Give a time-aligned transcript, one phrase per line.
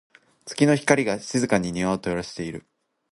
[0.45, 2.65] 月の光が、静かに庭を照らしている。